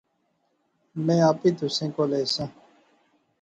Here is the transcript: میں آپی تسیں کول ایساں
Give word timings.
میں 1.05 1.19
آپی 1.29 1.49
تسیں 1.57 1.89
کول 1.95 2.11
ایساں 2.17 2.49